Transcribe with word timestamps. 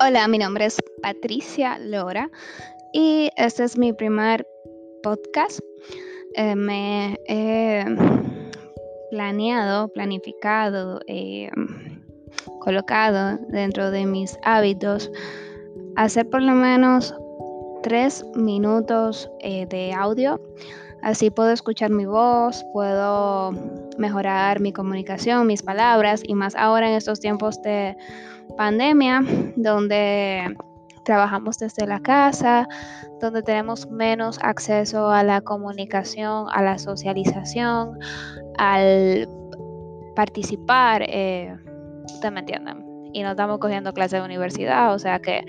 Hola, 0.00 0.28
mi 0.28 0.38
nombre 0.38 0.66
es 0.66 0.78
Patricia 1.02 1.78
Lora 1.78 2.30
y 2.92 3.30
este 3.36 3.64
es 3.64 3.78
mi 3.78 3.92
primer 3.92 4.46
podcast. 5.02 5.60
Eh, 6.34 6.54
me 6.54 7.18
he 7.26 7.84
planeado, 9.10 9.88
planificado, 9.88 11.00
eh, 11.06 11.50
colocado 12.60 13.38
dentro 13.48 13.90
de 13.90 14.06
mis 14.06 14.38
hábitos 14.42 15.10
hacer 15.96 16.28
por 16.28 16.42
lo 16.42 16.52
menos 16.52 17.14
tres 17.82 18.24
minutos 18.34 19.30
eh, 19.40 19.66
de 19.66 19.92
audio. 19.92 20.40
Así 21.02 21.30
puedo 21.30 21.50
escuchar 21.50 21.90
mi 21.90 22.06
voz, 22.06 22.64
puedo 22.72 23.50
mejorar 23.98 24.60
mi 24.60 24.72
comunicación, 24.72 25.48
mis 25.48 25.62
palabras 25.62 26.22
y 26.24 26.34
más 26.34 26.54
ahora 26.54 26.88
en 26.88 26.94
estos 26.94 27.18
tiempos 27.18 27.60
de 27.62 27.96
pandemia 28.56 29.22
donde 29.56 30.56
trabajamos 31.04 31.58
desde 31.58 31.86
la 31.88 32.00
casa, 32.00 32.68
donde 33.20 33.42
tenemos 33.42 33.90
menos 33.90 34.38
acceso 34.42 35.10
a 35.10 35.24
la 35.24 35.40
comunicación, 35.40 36.46
a 36.52 36.62
la 36.62 36.78
socialización, 36.78 37.98
al 38.58 39.28
participar, 40.14 41.02
eh, 41.08 41.56
me 42.30 42.40
entienden, 42.40 43.10
y 43.12 43.22
no 43.22 43.30
estamos 43.30 43.58
cogiendo 43.58 43.92
clases 43.92 44.20
de 44.20 44.26
universidad, 44.26 44.94
o 44.94 44.98
sea 45.00 45.18
que 45.18 45.44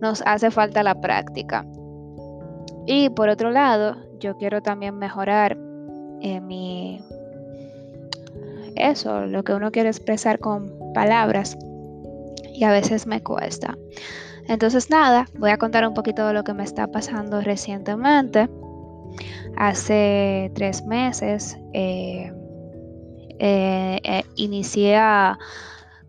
nos 0.00 0.22
hace 0.26 0.50
falta 0.50 0.82
la 0.82 1.00
práctica. 1.00 1.64
Y 2.86 3.10
por 3.10 3.28
otro 3.28 3.50
lado, 3.50 4.07
yo 4.18 4.36
quiero 4.36 4.62
también 4.62 4.98
mejorar 4.98 5.56
eh, 6.20 6.40
mi 6.40 7.00
eso, 8.76 9.26
lo 9.26 9.42
que 9.42 9.54
uno 9.54 9.72
quiere 9.72 9.88
expresar 9.88 10.38
con 10.38 10.92
palabras 10.94 11.56
y 12.54 12.64
a 12.64 12.70
veces 12.70 13.06
me 13.06 13.22
cuesta. 13.22 13.76
Entonces 14.46 14.88
nada, 14.90 15.26
voy 15.38 15.50
a 15.50 15.58
contar 15.58 15.86
un 15.86 15.94
poquito 15.94 16.26
de 16.26 16.32
lo 16.32 16.44
que 16.44 16.54
me 16.54 16.64
está 16.64 16.86
pasando 16.86 17.40
recientemente. 17.40 18.48
Hace 19.56 20.50
tres 20.54 20.84
meses 20.84 21.58
eh, 21.72 22.32
eh, 23.38 24.22
inicié 24.36 24.96
a 24.96 25.38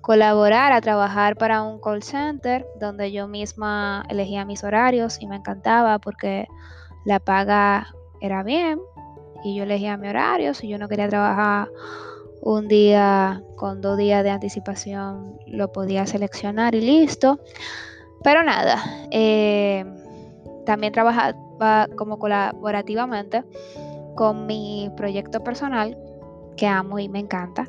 colaborar, 0.00 0.72
a 0.72 0.80
trabajar 0.80 1.36
para 1.36 1.62
un 1.62 1.80
call 1.80 2.02
center 2.02 2.66
donde 2.80 3.12
yo 3.12 3.28
misma 3.28 4.04
elegía 4.08 4.44
mis 4.44 4.64
horarios 4.64 5.20
y 5.20 5.26
me 5.26 5.36
encantaba 5.36 5.98
porque 5.98 6.46
la 7.04 7.20
paga 7.20 7.88
era 8.20 8.42
bien 8.42 8.80
y 9.44 9.56
yo 9.56 9.64
elegía 9.64 9.96
mi 9.96 10.08
horario. 10.08 10.54
Si 10.54 10.68
yo 10.68 10.78
no 10.78 10.88
quería 10.88 11.08
trabajar 11.08 11.68
un 12.40 12.68
día 12.68 13.42
con 13.56 13.80
dos 13.80 13.98
días 13.98 14.22
de 14.22 14.30
anticipación 14.30 15.38
lo 15.46 15.72
podía 15.72 16.06
seleccionar 16.06 16.74
y 16.74 16.80
listo. 16.80 17.40
Pero 18.22 18.42
nada, 18.42 18.82
eh, 19.10 19.84
también 20.66 20.92
trabajaba 20.92 21.88
como 21.96 22.18
colaborativamente 22.18 23.44
con 24.14 24.46
mi 24.46 24.90
proyecto 24.96 25.42
personal, 25.44 25.96
que 26.56 26.66
amo 26.66 26.98
y 26.98 27.08
me 27.08 27.20
encanta. 27.20 27.68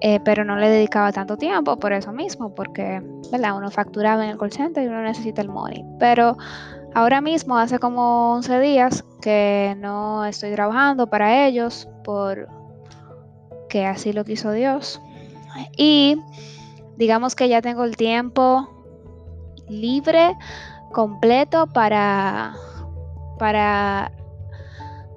Eh, 0.00 0.20
pero 0.22 0.44
no 0.44 0.56
le 0.56 0.68
dedicaba 0.68 1.12
tanto 1.12 1.38
tiempo 1.38 1.78
por 1.78 1.94
eso 1.94 2.12
mismo, 2.12 2.54
porque 2.54 3.02
¿verdad? 3.32 3.56
uno 3.56 3.70
facturaba 3.70 4.24
en 4.24 4.30
el 4.30 4.38
call 4.38 4.52
center 4.52 4.84
y 4.84 4.88
uno 4.88 5.00
necesita 5.00 5.40
el 5.40 5.48
money. 5.48 5.82
Pero 5.98 6.36
ahora 6.94 7.20
mismo, 7.20 7.58
hace 7.58 7.78
como 7.78 8.34
11 8.34 8.60
días 8.60 9.04
que 9.20 9.76
no 9.78 10.24
estoy 10.24 10.52
trabajando 10.52 11.08
para 11.08 11.46
ellos 11.46 11.88
por 12.04 12.48
que 13.68 13.86
así 13.86 14.12
lo 14.12 14.24
quiso 14.24 14.52
Dios. 14.52 15.00
Y 15.76 16.18
digamos 16.96 17.34
que 17.34 17.48
ya 17.48 17.60
tengo 17.60 17.84
el 17.84 17.96
tiempo 17.96 18.68
libre, 19.68 20.36
completo 20.92 21.66
para, 21.66 22.54
para 23.38 24.12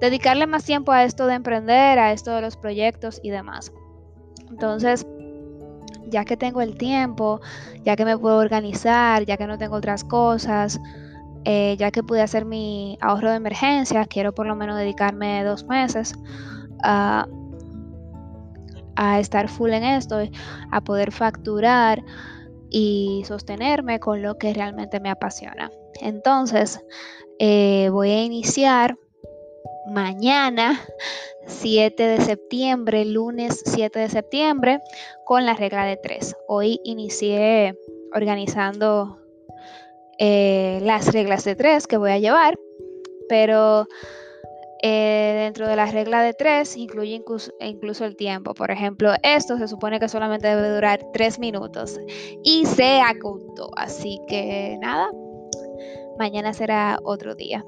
dedicarle 0.00 0.46
más 0.46 0.64
tiempo 0.64 0.92
a 0.92 1.04
esto 1.04 1.26
de 1.26 1.34
emprender, 1.34 1.98
a 1.98 2.12
esto 2.12 2.34
de 2.34 2.40
los 2.40 2.56
proyectos 2.56 3.20
y 3.22 3.30
demás. 3.30 3.72
Entonces, 4.50 5.06
ya 6.08 6.24
que 6.24 6.36
tengo 6.36 6.60
el 6.62 6.76
tiempo, 6.76 7.40
ya 7.84 7.96
que 7.96 8.04
me 8.04 8.16
puedo 8.16 8.38
organizar, 8.38 9.24
ya 9.24 9.36
que 9.36 9.46
no 9.46 9.58
tengo 9.58 9.76
otras 9.76 10.04
cosas, 10.04 10.80
eh, 11.50 11.76
ya 11.78 11.90
que 11.90 12.02
pude 12.02 12.20
hacer 12.20 12.44
mi 12.44 12.98
ahorro 13.00 13.30
de 13.30 13.36
emergencia, 13.36 14.04
quiero 14.04 14.34
por 14.34 14.46
lo 14.46 14.54
menos 14.54 14.76
dedicarme 14.76 15.42
dos 15.44 15.64
meses 15.64 16.14
a 16.82 17.26
estar 19.18 19.48
full 19.48 19.70
en 19.70 19.82
esto, 19.82 20.18
a 20.70 20.80
poder 20.82 21.10
facturar 21.10 22.04
y 22.68 23.22
sostenerme 23.26 23.98
con 23.98 24.20
lo 24.20 24.36
que 24.36 24.52
realmente 24.52 25.00
me 25.00 25.08
apasiona. 25.08 25.70
Entonces, 26.02 26.80
eh, 27.38 27.88
voy 27.90 28.10
a 28.10 28.22
iniciar 28.22 28.98
mañana 29.90 30.78
7 31.46 32.02
de 32.02 32.20
septiembre, 32.20 33.06
lunes 33.06 33.62
7 33.64 33.98
de 33.98 34.08
septiembre, 34.10 34.80
con 35.24 35.46
la 35.46 35.54
regla 35.54 35.86
de 35.86 35.96
3. 35.96 36.36
Hoy 36.46 36.78
inicié 36.84 37.78
organizando 38.12 39.18
eh, 40.18 40.80
las 40.82 41.12
reglas 41.12 41.44
de 41.44 41.56
3 41.56 41.86
que 41.86 41.96
voy 41.96 42.10
a 42.10 42.18
llevar, 42.18 42.58
pero 43.28 43.86
eh, 44.80 45.34
dentro 45.44 45.66
de 45.66 45.74
la 45.74 45.86
regla 45.86 46.22
de 46.22 46.34
tres 46.34 46.76
incluye 46.76 47.14
incluso, 47.14 47.52
incluso, 47.60 48.04
el 48.04 48.16
tiempo. 48.16 48.54
Por 48.54 48.70
ejemplo, 48.70 49.12
esto 49.22 49.58
se 49.58 49.66
supone 49.66 49.98
que 49.98 50.08
solamente 50.08 50.46
debe 50.46 50.68
durar 50.70 51.00
tres 51.12 51.38
minutos 51.38 51.98
y 52.44 52.64
se 52.66 53.00
acotó. 53.00 53.70
Así 53.76 54.20
que 54.28 54.78
nada, 54.80 55.10
mañana 56.18 56.52
será 56.52 57.00
otro 57.02 57.34
día. 57.34 57.64